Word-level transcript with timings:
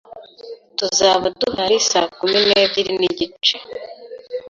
Tuzaba 0.77 1.25
duhari 1.39 1.77
saa 1.89 2.11
kumi 2.17 2.39
n'ebyiri 2.47 2.93
n'igice. 2.99 3.55